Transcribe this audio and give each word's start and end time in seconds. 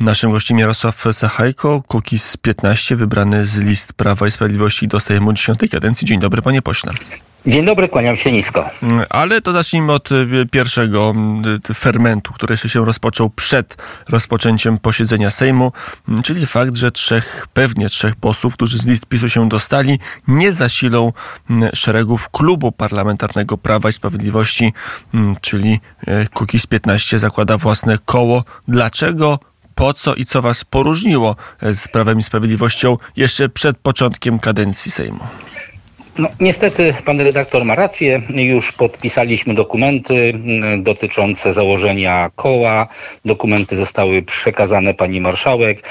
Naszym 0.00 0.30
gościem 0.30 0.58
Jarosław 0.58 1.04
Sachajko, 1.12 1.82
Kukiz 1.88 2.36
15, 2.36 2.96
wybrany 2.96 3.46
z 3.46 3.58
list 3.58 3.92
Prawa 3.92 4.26
i 4.26 4.30
Sprawiedliwości 4.30 4.88
do 4.88 5.00
Sejmu 5.00 5.32
10 5.32 5.58
kadencji. 5.70 6.06
Dzień 6.06 6.20
dobry, 6.20 6.42
panie 6.42 6.62
pośle. 6.62 6.92
Dzień 7.46 7.64
dobry, 7.64 7.88
kłaniam 7.88 8.16
się 8.16 8.32
nisko. 8.32 8.70
Ale 9.10 9.40
to 9.40 9.52
zacznijmy 9.52 9.92
od 9.92 10.12
y, 10.12 10.46
pierwszego 10.50 11.14
y, 11.70 11.74
fermentu, 11.74 12.32
który 12.32 12.52
jeszcze 12.52 12.68
się 12.68 12.84
rozpoczął 12.84 13.30
przed 13.30 13.76
rozpoczęciem 14.08 14.78
posiedzenia 14.78 15.30
Sejmu, 15.30 15.72
mm, 16.08 16.22
czyli 16.22 16.46
fakt, 16.46 16.76
że 16.76 16.90
trzech, 16.90 17.46
pewnie 17.52 17.88
trzech 17.88 18.16
posłów, 18.16 18.54
którzy 18.54 18.78
z 18.78 18.86
list 18.86 19.06
PiSu 19.06 19.28
się 19.28 19.48
dostali, 19.48 19.98
nie 20.28 20.52
zasilą 20.52 21.12
mm, 21.50 21.70
szeregów 21.74 22.28
klubu 22.28 22.72
parlamentarnego 22.72 23.58
Prawa 23.58 23.88
i 23.88 23.92
Sprawiedliwości, 23.92 24.72
mm, 25.14 25.36
czyli 25.40 25.80
y, 26.08 26.28
Kukiz 26.34 26.66
15 26.66 27.18
zakłada 27.18 27.58
własne 27.58 27.98
koło. 28.04 28.44
Dlaczego 28.68 29.38
po 29.80 29.94
co 29.94 30.14
i 30.14 30.24
co 30.24 30.42
was 30.42 30.64
poróżniło 30.64 31.36
z 31.62 31.88
Prawem 31.88 32.18
i 32.18 32.22
Sprawiedliwością 32.22 32.96
jeszcze 33.16 33.48
przed 33.48 33.78
początkiem 33.78 34.38
kadencji 34.38 34.90
Sejmu? 34.90 35.18
No, 36.18 36.28
niestety 36.40 36.94
pan 37.04 37.20
redaktor 37.20 37.64
ma 37.64 37.74
rację. 37.74 38.22
Już 38.28 38.72
podpisaliśmy 38.72 39.54
dokumenty 39.54 40.14
mm, 40.14 40.82
dotyczące 40.82 41.52
założenia 41.52 42.30
koła. 42.36 42.88
Dokumenty 43.24 43.76
zostały 43.76 44.22
przekazane 44.22 44.94
pani 44.94 45.20
marszałek. 45.20 45.82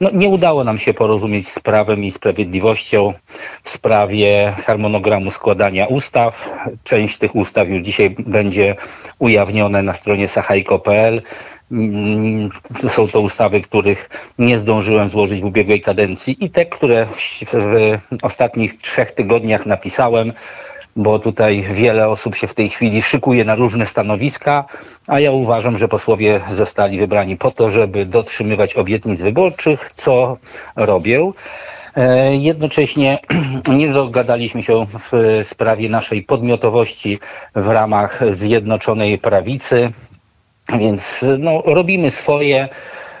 No, 0.00 0.10
nie 0.12 0.28
udało 0.28 0.64
nam 0.64 0.78
się 0.78 0.94
porozumieć 0.94 1.48
z 1.48 1.58
Prawem 1.58 2.04
i 2.04 2.10
Sprawiedliwością 2.10 3.14
w 3.64 3.70
sprawie 3.70 4.54
harmonogramu 4.66 5.30
składania 5.30 5.86
ustaw. 5.86 6.48
Część 6.84 7.18
tych 7.18 7.36
ustaw 7.36 7.68
już 7.68 7.82
dzisiaj 7.82 8.10
będzie 8.18 8.76
ujawnione 9.18 9.82
na 9.82 9.94
stronie 9.94 10.28
sachajko.pl. 10.28 11.22
Mm, 11.72 12.50
są 12.88 13.08
to 13.08 13.20
ustawy, 13.20 13.60
których 13.60 14.10
nie 14.38 14.58
zdążyłem 14.58 15.08
złożyć 15.08 15.40
w 15.40 15.44
ubiegłej 15.44 15.80
kadencji 15.80 16.44
i 16.44 16.50
te, 16.50 16.66
które 16.66 17.06
w 17.52 17.98
ostatnich 18.22 18.78
trzech 18.78 19.10
tygodniach 19.10 19.66
napisałem, 19.66 20.32
bo 20.96 21.18
tutaj 21.18 21.62
wiele 21.74 22.08
osób 22.08 22.36
się 22.36 22.46
w 22.46 22.54
tej 22.54 22.68
chwili 22.68 23.02
szykuje 23.02 23.44
na 23.44 23.54
różne 23.54 23.86
stanowiska, 23.86 24.64
a 25.06 25.20
ja 25.20 25.32
uważam, 25.32 25.78
że 25.78 25.88
posłowie 25.88 26.40
zostali 26.50 26.98
wybrani 26.98 27.36
po 27.36 27.50
to, 27.50 27.70
żeby 27.70 28.06
dotrzymywać 28.06 28.74
obietnic 28.74 29.20
wyborczych, 29.20 29.90
co 29.94 30.36
robię. 30.76 31.32
E, 31.96 32.36
jednocześnie 32.36 33.18
nie 33.78 33.92
dogadaliśmy 33.92 34.62
się 34.62 34.86
w 35.12 35.40
sprawie 35.42 35.88
naszej 35.88 36.22
podmiotowości 36.22 37.18
w 37.54 37.68
ramach 37.68 38.20
Zjednoczonej 38.32 39.18
Prawicy. 39.18 39.92
Więc 40.68 41.24
no, 41.38 41.62
robimy 41.66 42.10
swoje. 42.10 42.68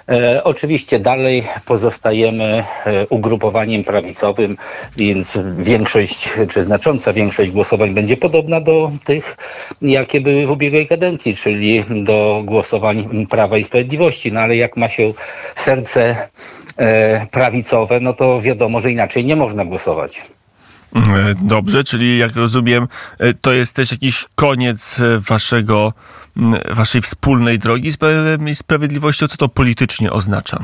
E, 0.08 0.44
oczywiście 0.44 1.00
dalej 1.00 1.44
pozostajemy 1.64 2.64
e, 2.86 3.06
ugrupowaniem 3.06 3.84
prawicowym, 3.84 4.56
więc 4.96 5.38
większość, 5.58 6.30
czy 6.50 6.62
znacząca 6.62 7.12
większość 7.12 7.50
głosowań 7.50 7.94
będzie 7.94 8.16
podobna 8.16 8.60
do 8.60 8.90
tych, 9.04 9.36
jakie 9.82 10.20
były 10.20 10.46
w 10.46 10.50
ubiegłej 10.50 10.86
kadencji, 10.86 11.36
czyli 11.36 11.84
do 12.04 12.42
głosowań 12.44 13.26
Prawa 13.30 13.58
i 13.58 13.64
Sprawiedliwości. 13.64 14.32
No 14.32 14.40
ale 14.40 14.56
jak 14.56 14.76
ma 14.76 14.88
się 14.88 15.12
serce 15.56 16.28
e, 16.76 17.26
prawicowe, 17.26 18.00
no 18.00 18.12
to 18.12 18.40
wiadomo, 18.40 18.80
że 18.80 18.92
inaczej 18.92 19.24
nie 19.24 19.36
można 19.36 19.64
głosować. 19.64 20.22
E, 20.94 21.34
dobrze, 21.42 21.84
czyli 21.84 22.18
jak 22.18 22.36
rozumiem, 22.36 22.88
e, 23.18 23.34
to 23.34 23.52
jest 23.52 23.76
też 23.76 23.92
jakiś 23.92 24.24
koniec 24.34 25.00
e, 25.00 25.18
waszego, 25.18 25.92
waszej 26.70 27.02
wspólnej 27.02 27.58
drogi 27.58 27.92
z 27.92 27.96
Prawem 27.96 28.48
i 28.48 28.54
Sprawiedliwością. 28.54 29.28
Co 29.28 29.36
to 29.36 29.48
politycznie 29.48 30.12
oznacza? 30.12 30.58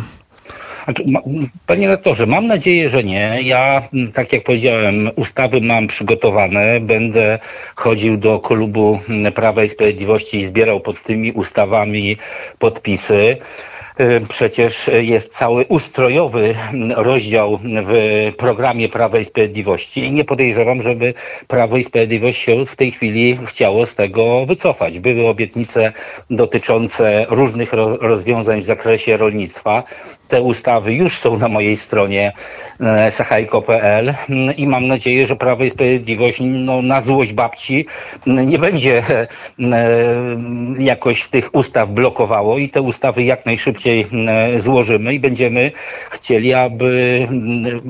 Panie 1.66 1.88
rektorze, 1.88 2.26
mam 2.26 2.46
nadzieję, 2.46 2.88
że 2.88 3.04
nie. 3.04 3.38
Ja, 3.42 3.82
tak 4.14 4.32
jak 4.32 4.44
powiedziałem, 4.44 5.10
ustawy 5.16 5.60
mam 5.60 5.86
przygotowane. 5.86 6.80
Będę 6.80 7.38
chodził 7.74 8.16
do 8.16 8.38
klubu 8.38 9.00
Prawa 9.34 9.64
i 9.64 9.68
Sprawiedliwości 9.68 10.38
i 10.38 10.46
zbierał 10.46 10.80
pod 10.80 11.02
tymi 11.02 11.32
ustawami 11.32 12.16
podpisy. 12.58 13.36
Y, 14.00 14.26
przecież 14.28 14.90
jest 15.00 15.32
cały 15.32 15.64
ustrojowy 15.64 16.54
rozdział 16.96 17.58
w 17.62 17.92
programie 18.36 18.88
Prawa 18.88 19.18
i 19.18 19.24
Sprawiedliwości 19.24 20.04
i 20.04 20.12
nie 20.12 20.24
podejrzewam, 20.24 20.82
żeby 20.82 21.14
Prawo 21.48 21.76
i 21.76 21.84
Sprawiedliwość 21.84 22.40
się 22.40 22.66
w 22.66 22.76
tej 22.76 22.90
chwili 22.90 23.38
chciało 23.46 23.86
z 23.86 23.94
tego 23.94 24.46
wycofać. 24.46 24.98
Były 24.98 25.28
obietnice 25.28 25.92
dotyczące 26.30 27.26
różnych 27.30 27.72
rozwiązań 28.00 28.62
w 28.62 28.64
zakresie 28.64 29.16
rolnictwa 29.16 29.82
te 30.30 30.42
ustawy 30.42 30.94
już 30.94 31.18
są 31.18 31.38
na 31.38 31.48
mojej 31.48 31.76
stronie 31.76 32.32
e, 32.80 33.10
sachajko.pl 33.10 34.14
i 34.56 34.66
mam 34.66 34.86
nadzieję, 34.86 35.26
że 35.26 35.36
Prawo 35.36 35.64
i 35.64 35.70
Sprawiedliwość 35.70 36.38
no, 36.40 36.82
na 36.82 37.00
złość 37.00 37.32
babci 37.32 37.86
nie 38.26 38.58
będzie 38.58 39.02
e, 39.08 39.26
jakoś 40.78 41.20
w 41.20 41.30
tych 41.30 41.54
ustaw 41.54 41.90
blokowało 41.90 42.58
i 42.58 42.68
te 42.68 42.82
ustawy 42.82 43.22
jak 43.22 43.46
najszybciej 43.46 44.06
e, 44.28 44.60
złożymy 44.60 45.14
i 45.14 45.20
będziemy 45.20 45.72
chcieli, 46.10 46.54
aby 46.54 47.26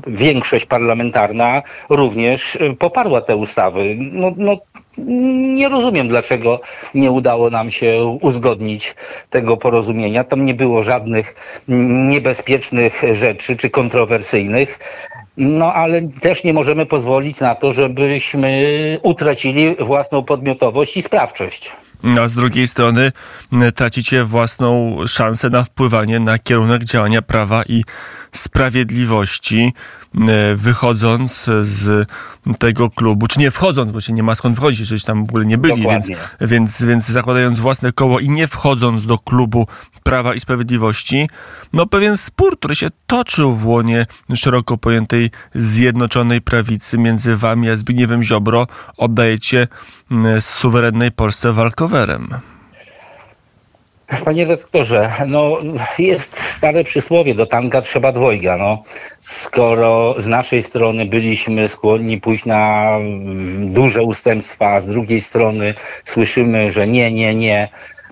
większość 0.07 0.67
parlamentarna 0.67 1.63
również 1.89 2.59
poparła 2.79 3.21
te 3.21 3.37
ustawy. 3.37 3.97
No, 3.99 4.33
no 4.37 4.59
nie 4.99 5.69
rozumiem, 5.69 6.09
dlaczego 6.09 6.61
nie 6.95 7.11
udało 7.11 7.51
nam 7.51 7.71
się 7.71 8.19
uzgodnić 8.21 8.95
tego 9.31 9.57
porozumienia. 9.57 10.25
Tam 10.25 10.47
nie 10.47 10.55
było 10.55 10.83
żadnych 10.83 11.35
niebezpiecznych 12.09 13.03
rzeczy 13.13 13.57
czy 13.57 13.71
kontrowersyjnych. 13.71 14.79
No 15.37 15.75
ale 15.75 16.03
też 16.03 16.45
nie 16.45 16.55
możemy 16.55 16.87
pozwolić 16.87 17.41
na 17.41 17.55
to, 17.55 17.73
żebyśmy 17.73 18.99
utracili 19.03 19.77
własną 19.77 20.23
podmiotowość 20.23 20.97
i 20.97 21.03
sprawczość. 21.03 21.73
A 22.21 22.29
z 22.29 22.35
drugiej 22.35 22.69
strony 22.69 23.13
tracicie 23.75 24.25
własną 24.25 24.97
szansę 25.07 25.51
na 25.51 25.65
wpływanie 25.65 26.21
na 26.21 26.39
kierunek 26.39 26.85
działania 26.85 27.23
prawa 27.23 27.63
i 27.69 27.85
sprawiedliwości. 28.33 29.75
E, 30.29 30.57
wychodząc 30.57 31.51
z 31.63 32.09
tego 32.59 32.91
klubu, 32.91 33.27
czy 33.27 33.39
nie 33.39 33.51
wchodząc, 33.51 33.93
bo 33.93 34.01
się 34.01 34.13
nie 34.13 34.23
ma 34.23 34.35
skąd 34.35 34.57
wchodzić, 34.57 34.87
żeś 34.87 35.05
tam 35.05 35.27
w 35.27 35.29
ogóle 35.29 35.47
nie 35.47 35.59
byli, 35.59 35.83
więc, 35.83 36.09
więc, 36.41 36.83
więc 36.83 37.07
zakładając 37.07 37.61
własne 37.61 37.93
koło 37.93 38.21
i 38.21 38.29
nie 38.29 38.47
wchodząc 38.47 39.07
do 39.07 39.19
klubu 39.19 39.67
Prawa 40.03 40.35
i 40.35 40.41
Sprawiedliwości, 40.41 41.29
no 41.73 41.87
pewien 41.87 42.17
spór, 42.17 42.59
który 42.59 42.77
się 42.77 42.89
toczył 43.07 43.55
w 43.55 43.67
łonie 43.67 44.07
szeroko 44.35 44.79
pojętej 44.79 45.31
Zjednoczonej 45.55 46.41
Prawicy 46.41 46.99
między 46.99 47.37
wami 47.37 47.71
a 47.71 47.77
Zbigniewem 47.77 48.23
Ziobro, 48.23 48.67
oddajecie 48.97 49.69
suwerennej 50.41 51.13
Polsce 51.13 51.53
walkowerem. 51.53 52.29
Panie 54.25 54.45
redaktorze, 54.45 55.11
no 55.27 55.59
jest 55.99 56.41
stare 56.41 56.85
przysłowie, 56.85 57.35
do 57.35 57.47
tanka 57.47 57.83
trzeba 57.83 58.13
dwojga. 58.13 58.57
No. 58.57 58.83
Skoro 59.21 60.15
z 60.19 60.27
naszej 60.27 60.63
strony 60.63 61.07
byliśmy 61.07 61.69
skłonni 61.69 62.21
pójść 62.21 62.47
na 62.47 62.91
duże 63.61 64.03
ustępstwa, 64.03 64.75
a 64.75 64.81
z 64.81 64.87
drugiej 64.87 65.21
strony 65.21 65.75
słyszymy, 66.05 66.73
że 66.73 66.87
nie, 66.87 67.13
nie, 67.13 67.35
nie, 67.35 67.69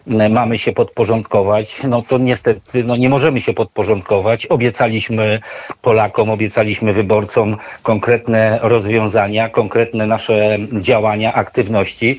mamy 0.06 0.59
się 0.59 0.72
podporządkować, 0.72 1.82
no 1.84 2.03
to 2.03 2.19
niestety 2.19 2.84
no 2.84 2.97
nie 2.97 3.09
możemy 3.09 3.41
się 3.41 3.53
podporządkować. 3.54 4.47
Obiecaliśmy 4.47 5.41
Polakom, 5.82 6.31
obiecaliśmy 6.31 6.92
wyborcom 6.92 7.56
konkretne 7.82 8.58
rozwiązania, 8.62 9.48
konkretne 9.48 10.06
nasze 10.06 10.58
działania, 10.72 11.34
aktywności. 11.34 12.19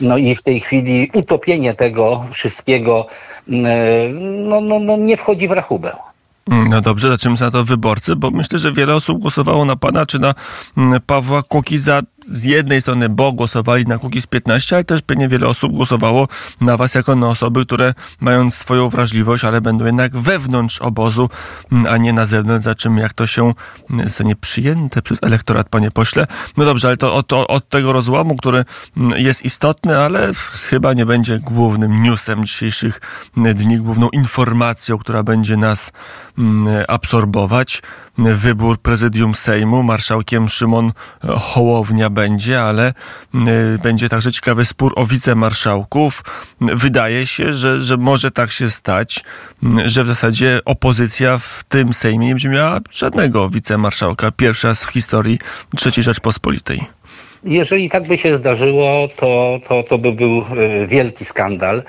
No 0.00 0.18
i 0.18 0.34
w 0.34 0.42
tej 0.42 0.60
chwili 0.60 1.10
utopienie 1.14 1.74
tego 1.74 2.26
wszystkiego 2.32 3.06
no, 3.46 4.60
no, 4.60 4.78
no 4.80 4.96
nie 4.96 5.16
wchodzi 5.16 5.48
w 5.48 5.50
rachubę. 5.50 6.09
No 6.50 6.80
dobrze, 6.80 7.08
zaczynamy 7.08 7.40
na 7.40 7.50
to 7.50 7.64
wyborcy, 7.64 8.16
bo 8.16 8.30
myślę, 8.30 8.58
że 8.58 8.72
wiele 8.72 8.94
osób 8.94 9.18
głosowało 9.18 9.64
na 9.64 9.76
pana 9.76 10.06
czy 10.06 10.18
na 10.18 10.34
Pawła 11.06 11.42
Kukiza 11.42 12.02
z 12.26 12.44
jednej 12.44 12.82
strony, 12.82 13.08
bo 13.08 13.32
głosowali 13.32 13.86
na 13.86 13.98
Kukiz 13.98 14.26
15, 14.26 14.76
ale 14.76 14.84
też 14.84 15.02
pewnie 15.02 15.28
wiele 15.28 15.48
osób 15.48 15.72
głosowało 15.72 16.28
na 16.60 16.76
was 16.76 16.94
jako 16.94 17.16
na 17.16 17.28
osoby, 17.28 17.66
które 17.66 17.94
mają 18.20 18.50
swoją 18.50 18.88
wrażliwość, 18.88 19.44
ale 19.44 19.60
będą 19.60 19.84
jednak 19.84 20.16
wewnątrz 20.16 20.78
obozu, 20.78 21.30
a 21.88 21.96
nie 21.96 22.12
na 22.12 22.26
zewnątrz, 22.26 22.64
za 22.64 22.74
czym 22.74 22.98
jak 22.98 23.12
to 23.12 23.26
się 23.26 23.52
zostanie 24.04 24.36
przyjęte 24.36 25.02
przez 25.02 25.18
elektorat, 25.22 25.68
panie 25.68 25.90
pośle. 25.90 26.26
No 26.56 26.64
dobrze, 26.64 26.88
ale 26.88 26.96
to 26.96 27.14
od, 27.14 27.32
od 27.32 27.68
tego 27.68 27.92
rozłamu, 27.92 28.36
który 28.36 28.64
jest 29.16 29.44
istotny, 29.44 29.98
ale 29.98 30.32
chyba 30.70 30.92
nie 30.92 31.06
będzie 31.06 31.38
głównym 31.38 32.02
newsem 32.02 32.44
dzisiejszych 32.44 33.00
dni, 33.36 33.78
główną 33.78 34.08
informacją, 34.08 34.98
która 34.98 35.22
będzie 35.22 35.56
nas 35.56 35.92
absorbować. 36.88 37.82
Wybór 38.18 38.78
prezydium 38.78 39.34
Sejmu, 39.34 39.82
marszałkiem 39.82 40.48
Szymon 40.48 40.92
Hołownia 41.22 42.10
będzie, 42.10 42.62
ale 42.62 42.94
będzie 43.82 44.08
także 44.08 44.32
ciekawy 44.32 44.64
spór 44.64 44.92
o 44.96 45.06
wicemarszałków. 45.06 46.22
Wydaje 46.60 47.26
się, 47.26 47.54
że, 47.54 47.82
że 47.82 47.96
może 47.96 48.30
tak 48.30 48.50
się 48.50 48.70
stać, 48.70 49.24
że 49.86 50.04
w 50.04 50.06
zasadzie 50.06 50.60
opozycja 50.64 51.38
w 51.38 51.64
tym 51.68 51.92
Sejmie 51.92 52.26
nie 52.26 52.34
będzie 52.34 52.48
miała 52.48 52.80
żadnego 52.90 53.48
wicemarszałka. 53.48 54.30
Pierwszy 54.30 54.66
raz 54.66 54.84
w 54.84 54.90
historii 54.90 55.38
III 55.86 56.02
Rzeczpospolitej. 56.02 56.80
Jeżeli 57.44 57.90
tak 57.90 58.08
by 58.08 58.18
się 58.18 58.36
zdarzyło, 58.36 59.08
to, 59.16 59.60
to, 59.68 59.82
to 59.82 59.98
by 59.98 60.12
był 60.12 60.38
e, 60.38 60.86
wielki 60.86 61.24
skandal. 61.24 61.82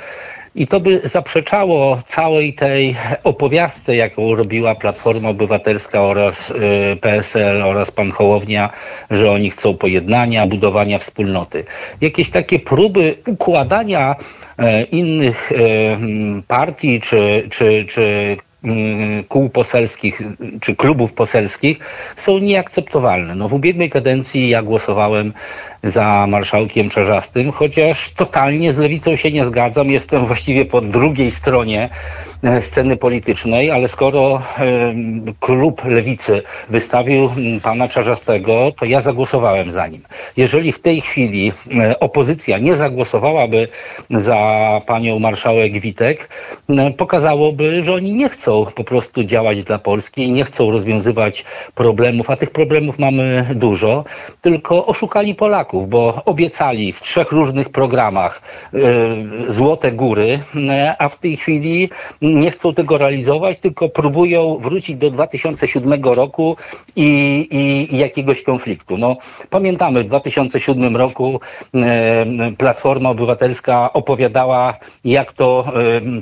I 0.55 0.67
to 0.67 0.79
by 0.79 1.01
zaprzeczało 1.03 1.97
całej 2.07 2.53
tej 2.53 2.95
opowiastce, 3.23 3.95
jaką 3.95 4.35
robiła 4.35 4.75
Platforma 4.75 5.29
Obywatelska 5.29 6.01
oraz 6.01 6.51
e, 6.51 6.95
PSL 6.95 7.61
oraz 7.61 7.91
pan 7.91 8.11
Hołownia, 8.11 8.69
że 9.11 9.31
oni 9.31 9.49
chcą 9.49 9.77
pojednania, 9.77 10.47
budowania 10.47 10.99
wspólnoty. 10.99 11.63
Jakieś 12.01 12.29
takie 12.29 12.59
próby 12.59 13.15
układania 13.27 14.15
e, 14.57 14.83
innych 14.83 15.51
partii 16.47 16.99
czy, 16.99 17.47
czy, 17.49 17.85
czy 17.85 18.37
kół 19.29 19.49
poselskich 19.49 20.21
czy 20.61 20.75
klubów 20.75 21.13
poselskich 21.13 21.79
są 22.15 22.37
nieakceptowalne. 22.37 23.35
No, 23.35 23.49
w 23.49 23.53
ubiegłej 23.53 23.89
kadencji 23.89 24.49
ja 24.49 24.63
głosowałem 24.63 25.33
za 25.83 26.27
marszałkiem 26.27 26.89
Czarzastym, 26.89 27.51
chociaż 27.51 28.13
totalnie 28.13 28.73
z 28.73 28.77
lewicą 28.77 29.15
się 29.15 29.31
nie 29.31 29.45
zgadzam. 29.45 29.91
Jestem 29.91 30.25
właściwie 30.25 30.65
po 30.65 30.81
drugiej 30.81 31.31
stronie 31.31 31.89
e, 32.43 32.61
sceny 32.61 32.97
politycznej, 32.97 33.71
ale 33.71 33.87
skoro 33.87 34.41
e, 34.57 34.93
klub 35.39 35.85
lewicy 35.85 36.41
wystawił 36.69 37.29
pana 37.63 37.87
Czarzastego, 37.87 38.71
to 38.79 38.85
ja 38.85 39.01
zagłosowałem 39.01 39.71
za 39.71 39.87
nim. 39.87 40.01
Jeżeli 40.37 40.71
w 40.71 40.81
tej 40.81 41.01
chwili 41.01 41.51
e, 41.79 41.99
opozycja 41.99 42.57
nie 42.57 42.75
zagłosowałaby 42.75 43.67
za 44.09 44.37
panią 44.85 45.19
marszałek 45.19 45.79
Witek, 45.79 46.29
pokazałoby, 46.97 47.83
że 47.83 47.93
oni 47.93 48.13
nie 48.13 48.29
chcą 48.29 48.65
po 48.75 48.83
prostu 48.83 49.23
działać 49.23 49.63
dla 49.63 49.79
Polski, 49.79 50.31
nie 50.31 50.43
chcą 50.43 50.71
rozwiązywać 50.71 51.45
problemów, 51.75 52.29
a 52.29 52.35
tych 52.35 52.49
problemów 52.51 52.99
mamy 52.99 53.45
dużo, 53.55 54.03
tylko 54.41 54.85
oszukali 54.85 55.35
Polaków. 55.35 55.70
Polaków, 55.71 55.89
bo 55.89 56.21
obiecali 56.25 56.93
w 56.93 57.01
trzech 57.01 57.31
różnych 57.31 57.69
programach 57.69 58.41
y, 58.73 58.79
złote 59.47 59.91
góry, 59.91 60.39
y, 60.55 60.95
a 60.99 61.09
w 61.09 61.19
tej 61.19 61.37
chwili 61.37 61.89
nie 62.21 62.51
chcą 62.51 62.73
tego 62.73 62.97
realizować, 62.97 63.59
tylko 63.59 63.89
próbują 63.89 64.57
wrócić 64.57 64.95
do 64.95 65.11
2007 65.11 66.03
roku 66.03 66.57
i, 66.95 67.03
i, 67.51 67.95
i 67.95 67.97
jakiegoś 67.97 68.43
konfliktu. 68.43 68.97
No, 68.97 69.17
pamiętamy, 69.49 70.03
w 70.03 70.07
2007 70.07 70.97
roku 70.97 71.39
y, 71.75 71.79
Platforma 72.57 73.09
Obywatelska 73.09 73.93
opowiadała, 73.93 74.77
jak 75.05 75.33
to 75.33 75.65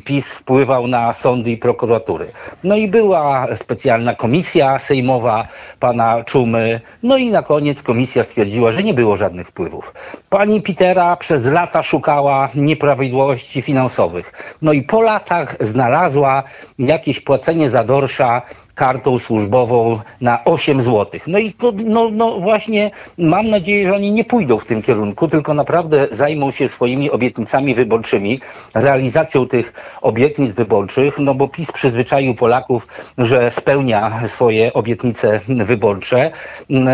PiS 0.05 0.33
wpływał 0.33 0.87
na 0.87 1.13
sądy 1.13 1.51
i 1.51 1.57
prokuratury. 1.57 2.25
No 2.63 2.75
i 2.75 2.87
była 2.87 3.47
specjalna 3.55 4.15
komisja 4.15 4.79
sejmowa 4.79 5.47
pana 5.79 6.23
Czumy, 6.23 6.81
no 7.03 7.17
i 7.17 7.29
na 7.29 7.41
koniec 7.43 7.83
komisja 7.83 8.23
stwierdziła, 8.23 8.71
że 8.71 8.83
nie 8.83 8.93
było 8.93 9.15
żadnych 9.15 9.38
żadnych 9.39 9.47
wpływów. 9.47 9.93
Pani 10.29 10.61
Petera 10.61 11.15
przez 11.15 11.45
lata 11.45 11.83
szukała 11.83 12.49
nieprawidłowości 12.55 13.61
finansowych. 13.61 14.33
No 14.61 14.73
i 14.73 14.81
po 14.81 15.01
latach 15.01 15.55
znalazła 15.61 16.43
jakieś 16.79 17.19
płacenie 17.19 17.69
za 17.69 17.83
dorsza 17.83 18.41
kartą 18.79 19.19
służbową 19.19 19.99
na 20.21 20.43
8 20.45 20.81
zł. 20.81 21.19
No 21.27 21.39
i 21.39 21.53
to, 21.53 21.73
no, 21.85 22.09
no 22.11 22.39
właśnie 22.39 22.91
mam 23.17 23.49
nadzieję, 23.49 23.87
że 23.87 23.95
oni 23.95 24.11
nie 24.11 24.23
pójdą 24.23 24.59
w 24.59 24.65
tym 24.65 24.81
kierunku, 24.81 25.27
tylko 25.27 25.53
naprawdę 25.53 26.07
zajmą 26.11 26.51
się 26.51 26.69
swoimi 26.69 27.11
obietnicami 27.11 27.75
wyborczymi, 27.75 28.39
realizacją 28.73 29.47
tych 29.47 29.73
obietnic 30.01 30.55
wyborczych, 30.55 31.19
no 31.19 31.33
bo 31.35 31.47
PiS 31.47 31.71
przyzwyczaił 31.71 32.35
Polaków, 32.35 32.87
że 33.17 33.51
spełnia 33.51 34.27
swoje 34.27 34.73
obietnice 34.73 35.39
wyborcze 35.47 36.31
mm, 36.69 36.87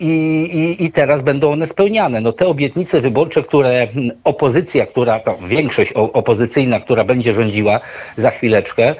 i, 0.00 0.14
i, 0.78 0.84
i 0.84 0.92
teraz 0.92 1.22
będą 1.22 1.52
one 1.52 1.66
spełniane. 1.66 2.20
No 2.20 2.32
te 2.32 2.46
obietnice 2.46 3.00
wyborcze, 3.00 3.42
które 3.42 3.88
opozycja, 4.24 4.86
która, 4.86 5.20
to 5.20 5.38
większość 5.46 5.92
opozycyjna, 5.92 6.80
która 6.80 7.04
będzie 7.04 7.32
rządziła 7.32 7.80
za 8.16 8.30
chwileczkę, 8.30 8.94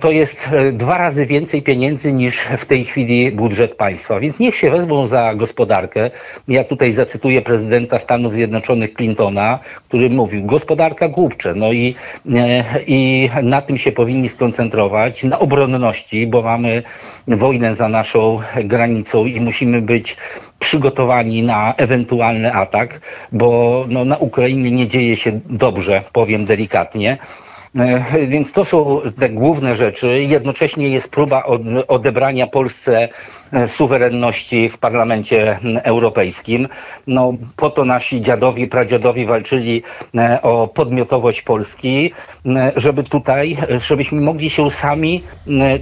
to 0.00 0.10
jest 0.10 0.48
e, 0.52 0.72
dwa 0.72 0.98
razy 0.98 1.26
więcej 1.26 1.62
pieniędzy 1.62 2.12
niż 2.12 2.40
w 2.58 2.66
tej 2.66 2.84
chwili 2.84 3.32
budżet 3.32 3.74
państwa. 3.74 4.20
Więc 4.20 4.38
niech 4.38 4.54
się 4.54 4.70
wezmą 4.70 5.06
za 5.06 5.34
gospodarkę. 5.34 6.10
Ja 6.48 6.64
tutaj 6.64 6.92
zacytuję 6.92 7.42
prezydenta 7.42 7.98
Stanów 7.98 8.32
Zjednoczonych 8.32 8.94
Clintona, 8.94 9.58
który 9.88 10.10
mówił, 10.10 10.44
gospodarka 10.44 11.08
głupcze. 11.08 11.54
No 11.54 11.72
i, 11.72 11.94
e, 12.34 12.64
i 12.86 13.30
na 13.42 13.62
tym 13.62 13.78
się 13.78 13.92
powinni 13.92 14.28
skoncentrować, 14.28 15.24
na 15.24 15.38
obronności, 15.38 16.26
bo 16.26 16.42
mamy 16.42 16.82
wojnę 17.28 17.76
za 17.76 17.88
naszą 17.88 18.40
granicą 18.64 19.24
i 19.26 19.40
musimy 19.40 19.82
być 19.82 20.16
przygotowani 20.58 21.42
na 21.42 21.74
ewentualny 21.76 22.52
atak, 22.52 23.00
bo 23.32 23.84
no, 23.88 24.04
na 24.04 24.16
Ukrainie 24.16 24.70
nie 24.70 24.86
dzieje 24.86 25.16
się 25.16 25.40
dobrze, 25.50 26.02
powiem 26.12 26.44
delikatnie. 26.44 27.18
E, 27.78 28.26
więc 28.26 28.52
to 28.52 28.64
są 28.64 29.00
te 29.18 29.28
główne 29.28 29.76
rzeczy. 29.76 30.22
Jednocześnie 30.22 30.88
jest 30.88 31.10
próba 31.10 31.44
odebrania 31.88 32.46
Polsce 32.46 33.08
e, 33.52 33.68
suwerenności 33.68 34.68
w 34.68 34.78
parlamencie 34.78 35.58
europejskim. 35.82 36.68
No, 37.06 37.32
po 37.56 37.70
to 37.70 37.84
nasi 37.84 38.20
dziadowi, 38.20 38.66
pradziadowi 38.66 39.26
walczyli 39.26 39.82
e, 40.14 40.42
o 40.42 40.68
podmiotowość 40.68 41.42
Polski, 41.42 42.12
żeby 42.76 43.04
tutaj, 43.04 43.56
żebyśmy 43.86 44.20
mogli 44.20 44.50
się 44.50 44.70
sami 44.70 45.22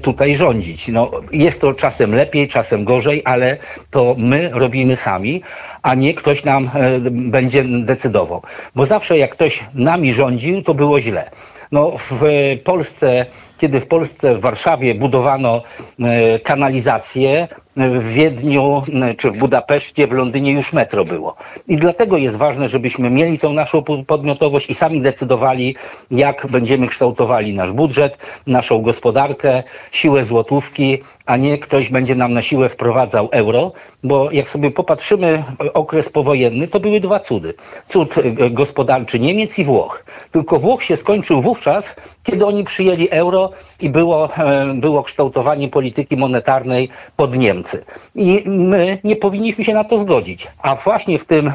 tutaj 0.02 0.34
rządzić. 0.34 0.88
No, 0.88 1.10
jest 1.32 1.60
to 1.60 1.74
czasem 1.74 2.14
lepiej, 2.14 2.48
czasem 2.48 2.84
gorzej, 2.84 3.22
ale 3.24 3.56
to 3.90 4.14
my 4.18 4.50
robimy 4.52 4.96
sami, 4.96 5.42
a 5.82 5.94
nie 5.94 6.14
ktoś 6.14 6.44
nam 6.44 6.70
będzie 7.10 7.64
decydował. 7.64 8.42
Bo 8.74 8.86
zawsze 8.86 9.18
jak 9.18 9.30
ktoś 9.30 9.64
nami 9.74 10.14
rządził, 10.14 10.62
to 10.62 10.74
było 10.74 11.00
źle. 11.00 11.30
No, 11.72 11.96
w 12.10 12.22
Polsce, 12.64 13.26
kiedy 13.62 13.80
w 13.80 13.86
Polsce, 13.86 14.34
w 14.34 14.40
Warszawie 14.40 14.94
budowano 14.94 15.62
e, 16.00 16.38
kanalizację, 16.38 17.48
w 17.76 18.08
Wiedniu 18.08 18.82
czy 19.16 19.30
w 19.30 19.38
Budapeszcie, 19.38 20.06
w 20.06 20.12
Londynie 20.12 20.52
już 20.52 20.72
metro 20.72 21.04
było. 21.04 21.36
I 21.68 21.76
dlatego 21.76 22.16
jest 22.16 22.36
ważne, 22.36 22.68
żebyśmy 22.68 23.10
mieli 23.10 23.38
tą 23.38 23.52
naszą 23.52 23.82
podmiotowość 24.06 24.70
i 24.70 24.74
sami 24.74 25.00
decydowali, 25.00 25.76
jak 26.10 26.46
będziemy 26.50 26.88
kształtowali 26.88 27.54
nasz 27.54 27.72
budżet, 27.72 28.18
naszą 28.46 28.82
gospodarkę, 28.82 29.62
siłę 29.92 30.24
złotówki, 30.24 30.98
a 31.26 31.36
nie 31.36 31.58
ktoś 31.58 31.88
będzie 31.88 32.14
nam 32.14 32.32
na 32.32 32.42
siłę 32.42 32.68
wprowadzał 32.68 33.28
euro, 33.32 33.72
bo 34.04 34.30
jak 34.30 34.50
sobie 34.50 34.70
popatrzymy 34.70 35.44
okres 35.74 36.08
powojenny, 36.08 36.68
to 36.68 36.80
były 36.80 37.00
dwa 37.00 37.20
cudy. 37.20 37.54
Cud 37.88 38.18
e, 38.18 38.50
gospodarczy 38.50 39.18
Niemiec 39.18 39.58
i 39.58 39.64
Włoch. 39.64 40.04
Tylko 40.32 40.58
Włoch 40.58 40.82
się 40.82 40.96
skończył 40.96 41.42
wówczas, 41.42 41.96
kiedy 42.22 42.46
oni 42.46 42.64
przyjęli 42.64 43.08
euro 43.10 43.50
i 43.80 43.88
było, 43.88 44.36
e, 44.36 44.74
było 44.74 45.02
kształtowanie 45.02 45.68
polityki 45.68 46.16
monetarnej 46.16 46.88
pod 47.16 47.36
Niemcy. 47.36 47.84
I 48.14 48.42
my 48.46 48.98
nie 49.04 49.16
powinniśmy 49.16 49.64
się 49.64 49.74
na 49.74 49.84
to 49.84 49.98
zgodzić. 49.98 50.48
A 50.62 50.74
właśnie 50.74 51.18
w 51.18 51.24
tym, 51.24 51.52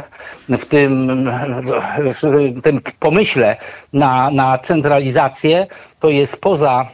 w 0.49 0.65
tym, 0.65 1.29
w 2.55 2.61
tym 2.61 2.81
pomyśle 2.99 3.57
na, 3.93 4.31
na 4.31 4.57
centralizację 4.57 5.67
to 5.99 6.09
jest 6.09 6.41
poza 6.41 6.87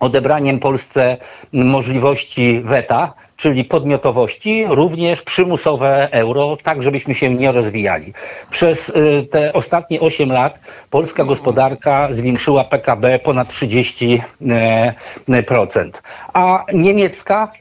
odebraniem 0.00 0.58
Polsce 0.60 1.16
możliwości 1.52 2.60
weta, 2.64 3.14
czyli 3.38 3.64
podmiotowości, 3.64 4.64
również 4.68 5.22
przymusowe 5.22 6.08
euro, 6.12 6.56
tak 6.62 6.82
żebyśmy 6.82 7.14
się 7.14 7.34
nie 7.34 7.52
rozwijali. 7.52 8.12
Przez 8.50 8.88
y, 8.88 9.26
te 9.30 9.52
ostatnie 9.52 10.00
8 10.00 10.32
lat 10.32 10.60
polska 10.90 11.24
gospodarka 11.24 12.08
zwiększyła 12.10 12.64
PKB 12.64 13.18
ponad 13.18 13.48
30%, 13.48 14.20
e, 14.50 16.00
a 16.32 16.64
niemiecka 16.72 17.52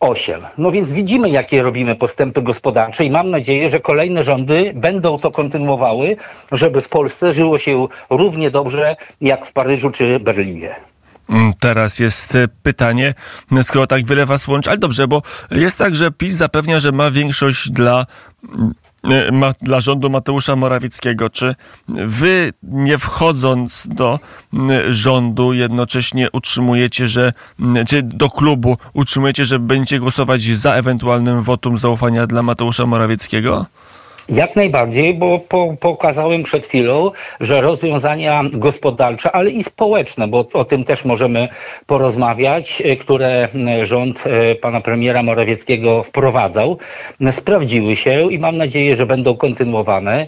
8. 0.00 0.40
No 0.58 0.70
więc 0.70 0.92
widzimy, 0.92 1.30
jakie 1.30 1.62
robimy 1.62 1.96
postępy 1.96 2.42
gospodarcze 2.42 3.04
i 3.04 3.10
mam 3.10 3.30
nadzieję, 3.30 3.70
że 3.70 3.80
kolejne 3.80 4.24
rządy 4.24 4.72
będą 4.74 5.18
to 5.18 5.30
kontynuowały, 5.30 6.16
żeby 6.52 6.80
w 6.80 6.88
Polsce 6.88 7.32
żyło 7.32 7.58
się 7.58 7.88
równie 8.10 8.50
dobrze 8.50 8.96
jak 9.20 9.46
w 9.46 9.52
Paryżu 9.52 9.90
czy 9.90 10.20
Berlinie. 10.20 10.89
Mm, 11.30 11.52
teraz 11.60 11.98
jest 11.98 12.34
e, 12.34 12.48
pytanie, 12.62 13.14
skoro 13.62 13.86
tak 13.86 14.06
wiele 14.06 14.26
was 14.26 14.48
łączy, 14.48 14.70
ale 14.70 14.78
dobrze, 14.78 15.08
bo 15.08 15.22
jest 15.50 15.78
tak, 15.78 15.96
że 15.96 16.10
PiS 16.10 16.34
zapewnia, 16.34 16.80
że 16.80 16.92
ma 16.92 17.10
większość 17.10 17.70
dla 17.70 18.06
mm, 18.48 18.74
e, 19.04 19.32
ma, 19.32 19.52
dla 19.60 19.80
rządu 19.80 20.10
Mateusza 20.10 20.56
Morawieckiego. 20.56 21.30
Czy 21.30 21.54
wy, 21.88 22.52
nie 22.62 22.98
wchodząc 22.98 23.86
do 23.90 24.18
rządu, 24.88 25.52
jednocześnie 25.52 26.28
utrzymujecie, 26.32 27.08
że 27.08 27.32
czy 27.88 28.02
do 28.02 28.30
klubu 28.30 28.76
utrzymujecie, 28.92 29.44
że 29.44 29.58
będziecie 29.58 30.00
głosować 30.00 30.42
za 30.42 30.74
ewentualnym 30.74 31.42
wotum 31.42 31.78
zaufania 31.78 32.26
dla 32.26 32.42
Mateusza 32.42 32.86
Morawieckiego? 32.86 33.66
Jak 34.28 34.56
najbardziej, 34.56 35.14
bo 35.14 35.38
po, 35.38 35.76
pokazałem 35.80 36.42
przed 36.42 36.66
chwilą, 36.66 37.10
że 37.40 37.60
rozwiązania 37.60 38.42
gospodarcze, 38.52 39.32
ale 39.32 39.50
i 39.50 39.64
społeczne, 39.64 40.28
bo 40.28 40.46
o 40.52 40.64
tym 40.64 40.84
też 40.84 41.04
możemy 41.04 41.48
porozmawiać, 41.86 42.82
e, 42.84 42.96
które 42.96 43.48
rząd 43.82 44.24
e, 44.26 44.54
pana 44.54 44.80
premiera 44.80 45.22
Morawieckiego 45.22 46.02
wprowadzał, 46.02 46.78
sprawdziły 47.30 47.96
się 47.96 48.32
i 48.32 48.38
mam 48.38 48.56
nadzieję, 48.56 48.96
że 48.96 49.06
będą 49.06 49.36
kontynuowane 49.36 50.26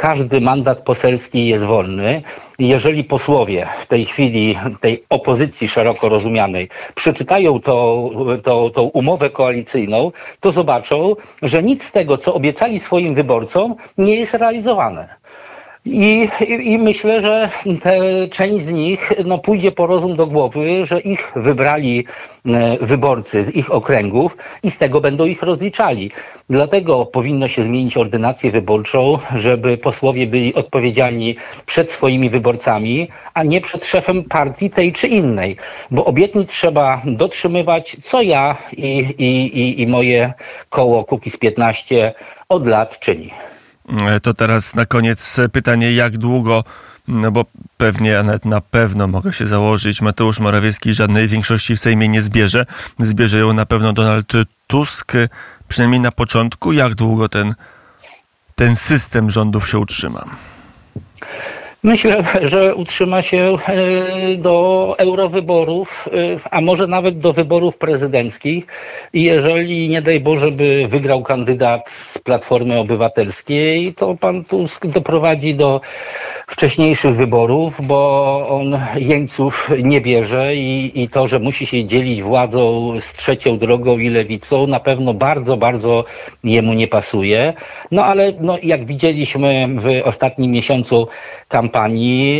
każdy 0.00 0.40
mandat 0.40 0.80
poselski 0.80 1.46
jest 1.46 1.64
wolny. 1.64 2.22
Jeżeli 2.58 3.04
posłowie 3.04 3.66
w 3.80 3.86
tej 3.86 4.04
chwili, 4.04 4.56
tej 4.80 5.04
opozycji 5.08 5.68
szeroko 5.68 6.08
rozumianej, 6.08 6.68
przeczytają 6.94 7.60
tą, 7.60 8.10
tą, 8.42 8.70
tą 8.70 8.82
umowę 8.82 9.30
koalicyjną, 9.30 10.12
to 10.40 10.52
zobaczą, 10.52 11.16
że 11.42 11.62
nic 11.62 11.84
z 11.84 11.92
tego, 11.92 12.18
co 12.18 12.34
obiecali 12.34 12.80
swoim 12.80 13.14
wyborcom, 13.14 13.74
nie 13.98 14.16
jest 14.16 14.34
realizowane. 14.34 15.19
I, 15.84 16.28
I, 16.48 16.78
myślę, 16.78 17.20
że 17.20 17.50
część 18.30 18.64
z 18.64 18.70
nich 18.70 19.12
no, 19.24 19.38
pójdzie 19.38 19.72
po 19.72 19.86
rozum 19.86 20.16
do 20.16 20.26
głowy, 20.26 20.84
że 20.84 21.00
ich 21.00 21.32
wybrali 21.36 22.04
e, 22.46 22.78
wyborcy 22.80 23.44
z 23.44 23.54
ich 23.56 23.74
okręgów 23.74 24.36
i 24.62 24.70
z 24.70 24.78
tego 24.78 25.00
będą 25.00 25.24
ich 25.24 25.42
rozliczali. 25.42 26.10
Dlatego 26.50 27.06
powinno 27.06 27.48
się 27.48 27.64
zmienić 27.64 27.96
ordynację 27.96 28.50
wyborczą, 28.50 29.18
żeby 29.36 29.78
posłowie 29.78 30.26
byli 30.26 30.54
odpowiedzialni 30.54 31.36
przed 31.66 31.92
swoimi 31.92 32.30
wyborcami, 32.30 33.08
a 33.34 33.42
nie 33.42 33.60
przed 33.60 33.86
szefem 33.86 34.24
partii 34.24 34.70
tej 34.70 34.92
czy 34.92 35.08
innej. 35.08 35.56
Bo 35.90 36.04
obietnic 36.04 36.50
trzeba 36.50 37.02
dotrzymywać, 37.04 37.96
co 38.02 38.22
ja 38.22 38.56
i, 38.76 38.98
i, 39.18 39.82
i 39.82 39.86
moje 39.86 40.32
koło 40.68 41.04
Kukiz 41.04 41.36
15 41.36 42.14
od 42.48 42.66
lat 42.66 42.98
czyni. 42.98 43.30
E, 43.98 44.20
to 44.20 44.34
teraz 44.34 44.74
na 44.74 44.86
koniec 44.86 45.36
pytanie, 45.52 45.92
jak 45.92 46.18
długo, 46.18 46.64
no 47.08 47.30
bo 47.30 47.44
pewnie, 47.76 48.18
a 48.18 48.22
nawet 48.22 48.44
na 48.44 48.60
pewno 48.60 49.06
mogę 49.06 49.32
się 49.32 49.46
założyć, 49.46 50.02
Mateusz 50.02 50.40
Morawiecki 50.40 50.94
żadnej 50.94 51.28
większości 51.28 51.76
w 51.76 51.80
Sejmie 51.80 52.08
nie 52.08 52.22
zbierze. 52.22 52.66
Zbierze 52.98 53.38
ją 53.38 53.52
na 53.52 53.66
pewno 53.66 53.92
Donald 53.92 54.32
Tusk, 54.66 55.12
przynajmniej 55.68 56.00
na 56.00 56.12
początku. 56.12 56.72
Jak 56.72 56.94
długo 56.94 57.28
ten, 57.28 57.54
ten 58.54 58.76
system 58.76 59.30
rządów 59.30 59.68
się 59.68 59.78
utrzyma? 59.78 60.24
Myślę, 61.82 62.24
że 62.42 62.74
utrzyma 62.74 63.22
się 63.22 63.58
e, 63.66 64.36
do 64.36 64.94
eurowyborów, 64.98 66.08
e, 66.12 66.50
a 66.50 66.60
może 66.60 66.86
nawet 66.86 67.18
do 67.18 67.32
wyborów 67.32 67.76
prezydenckich. 67.76 68.66
I 69.12 69.22
jeżeli 69.22 69.88
nie 69.88 70.02
daj 70.02 70.20
Boże 70.20 70.50
by 70.50 70.86
wygrał 70.88 71.22
kandydat 71.22 71.90
z 71.90 72.18
Platformy 72.18 72.78
Obywatelskiej, 72.78 73.94
to 73.94 74.16
pan 74.20 74.44
Tusk 74.44 74.86
doprowadzi 74.86 75.54
do 75.54 75.80
wcześniejszych 76.46 77.16
wyborów, 77.16 77.86
bo 77.86 78.46
on 78.48 78.78
jeńców 78.96 79.70
nie 79.82 80.00
bierze 80.00 80.56
i, 80.56 81.02
i 81.02 81.08
to, 81.08 81.28
że 81.28 81.38
musi 81.38 81.66
się 81.66 81.84
dzielić 81.84 82.22
władzą 82.22 82.92
z 83.00 83.12
trzecią 83.12 83.58
drogą 83.58 83.98
i 83.98 84.08
lewicą, 84.08 84.66
na 84.66 84.80
pewno 84.80 85.14
bardzo, 85.14 85.56
bardzo 85.56 86.04
jemu 86.44 86.74
nie 86.74 86.88
pasuje. 86.88 87.52
No 87.90 88.04
ale 88.04 88.32
no, 88.40 88.58
jak 88.62 88.84
widzieliśmy 88.84 89.68
w 89.76 89.86
ostatnim 90.04 90.52
miesiącu 90.52 91.08
kampanii, 91.48 91.69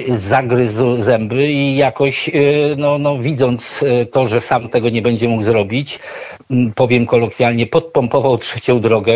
zagryzł 0.08 0.96
zęby 0.96 1.48
i 1.48 1.76
jakoś, 1.76 2.28
e, 2.28 2.32
no, 2.76 2.98
no, 2.98 3.18
widząc 3.18 3.82
e, 3.82 4.06
to, 4.06 4.26
że 4.26 4.40
sam 4.40 4.68
tego 4.68 4.90
nie 4.90 5.02
będzie 5.02 5.28
mógł 5.28 5.42
zrobić, 5.42 5.98
powiem 6.74 7.06
kolokwialnie, 7.06 7.66
podpompował 7.66 8.38
trzecią 8.38 8.80
drogę 8.80 9.12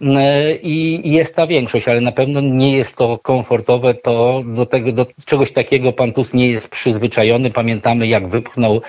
e, 0.00 0.54
i 0.54 1.00
jest 1.12 1.36
ta 1.36 1.46
większość, 1.46 1.88
ale 1.88 2.00
na 2.00 2.12
pewno 2.12 2.40
nie 2.40 2.76
jest 2.76 2.96
to 2.96 3.18
komfortowe, 3.18 3.94
to 3.94 4.42
do, 4.46 4.66
tego, 4.66 4.92
do 4.92 5.06
czegoś 5.26 5.52
takiego 5.52 5.92
pan 5.92 6.12
Tusk 6.12 6.34
nie 6.34 6.48
jest 6.48 6.68
przyzwyczajony. 6.68 7.50
Pamiętamy, 7.50 8.06
jak 8.06 8.28
wypchnął 8.28 8.80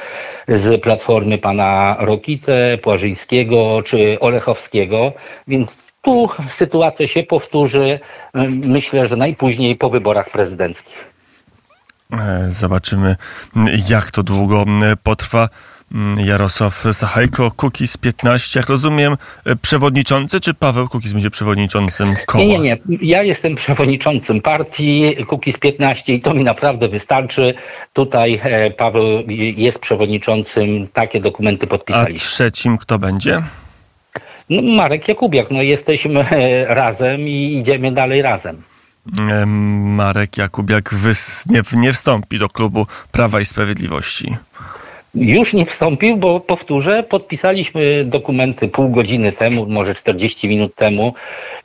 z 0.47 0.81
Platformy 0.81 1.37
pana 1.37 1.97
Rokitę, 1.99 2.77
Płażyńskiego 2.81 3.81
czy 3.85 4.19
Olechowskiego, 4.19 5.13
więc 5.47 5.90
tu 6.01 6.29
sytuacja 6.47 7.07
się 7.07 7.23
powtórzy, 7.23 7.99
myślę, 8.65 9.07
że 9.07 9.15
najpóźniej 9.15 9.75
po 9.75 9.89
wyborach 9.89 10.29
prezydenckich. 10.29 11.11
E, 12.13 12.47
zobaczymy, 12.51 13.15
jak 13.89 14.11
to 14.11 14.23
długo 14.23 14.65
potrwa. 15.03 15.49
Jarosław 16.17 16.85
Sachajko, 16.91 17.51
Kukiz 17.51 17.97
15. 17.97 18.59
Jak 18.59 18.69
rozumiem, 18.69 19.17
e, 19.45 19.55
przewodniczący, 19.55 20.39
czy 20.39 20.53
Paweł 20.53 20.89
Kukiz 20.89 21.13
będzie 21.13 21.29
przewodniczącym 21.29 22.15
koła? 22.25 22.43
Nie, 22.43 22.59
nie, 22.59 22.77
nie. 22.85 22.97
Ja 23.01 23.23
jestem 23.23 23.55
przewodniczącym 23.55 24.41
partii 24.41 25.15
Kukiz 25.27 25.57
15 25.57 26.13
i 26.13 26.21
to 26.21 26.33
mi 26.33 26.43
naprawdę 26.43 26.87
wystarczy. 26.87 27.53
Tutaj 27.93 28.39
e, 28.43 28.71
Paweł 28.71 29.05
jest 29.55 29.79
przewodniczącym, 29.79 30.87
takie 30.93 31.21
dokumenty 31.21 31.67
podpisaliśmy. 31.67 32.15
A 32.15 32.29
trzecim 32.29 32.77
kto 32.77 32.99
będzie? 32.99 33.43
No, 34.51 34.61
Marek 34.61 35.07
Jakubiak. 35.07 35.51
No, 35.51 35.61
jesteśmy 35.61 36.29
e, 36.29 36.65
razem 36.65 37.21
i 37.21 37.57
idziemy 37.59 37.91
dalej 37.91 38.21
razem. 38.21 38.61
Marek 39.45 40.37
Jakubiak 40.37 40.95
nie, 41.49 41.61
nie 41.73 41.93
wstąpi 41.93 42.39
do 42.39 42.49
klubu 42.49 42.87
Prawa 43.11 43.39
i 43.39 43.45
Sprawiedliwości. 43.45 44.35
Już 45.15 45.53
nie 45.53 45.65
wstąpił, 45.65 46.17
bo 46.17 46.39
powtórzę, 46.39 47.03
podpisaliśmy 47.03 48.05
dokumenty 48.05 48.67
pół 48.67 48.89
godziny 48.89 49.31
temu, 49.31 49.65
może 49.65 49.95
40 49.95 50.47
minut 50.47 50.75
temu 50.75 51.13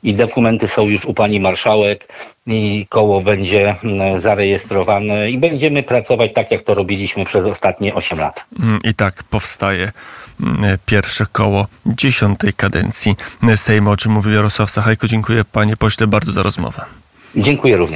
i 0.03 0.13
dokumenty 0.13 0.67
są 0.67 0.87
już 0.87 1.05
u 1.05 1.13
pani 1.13 1.39
marszałek 1.39 2.07
i 2.47 2.85
koło 2.89 3.21
będzie 3.21 3.75
mm, 3.83 4.19
zarejestrowane 4.21 5.31
i 5.31 5.37
będziemy 5.37 5.83
pracować 5.83 6.33
tak, 6.33 6.51
jak 6.51 6.61
to 6.61 6.73
robiliśmy 6.73 7.25
przez 7.25 7.45
ostatnie 7.45 7.95
8 7.95 8.19
lat. 8.19 8.45
Mm, 8.59 8.79
I 8.83 8.93
tak 8.93 9.23
powstaje 9.23 9.91
mm, 10.41 10.77
pierwsze 10.85 11.25
koło 11.31 11.67
dziesiątej 11.85 12.53
kadencji 12.53 13.15
Sejmu, 13.55 13.89
o 13.89 13.97
czym 13.97 14.11
mówił 14.11 14.33
Jarosław 14.33 14.71
Sachajko. 14.71 15.07
Dziękuję 15.07 15.43
panie 15.51 15.77
pośle 15.77 16.07
bardzo 16.07 16.31
za 16.31 16.43
rozmowę. 16.43 16.85
Dziękuję 17.35 17.77
również. 17.77 17.95